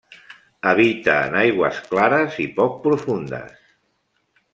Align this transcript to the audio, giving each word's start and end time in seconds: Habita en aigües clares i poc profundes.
Habita 0.69 1.17
en 1.25 1.35
aigües 1.41 1.81
clares 1.91 2.39
i 2.45 2.47
poc 2.61 2.81
profundes. 2.87 3.61